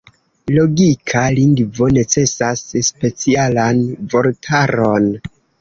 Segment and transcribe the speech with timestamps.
[0.53, 3.85] Logika lingvo necesas specialan
[4.15, 5.11] vortaron.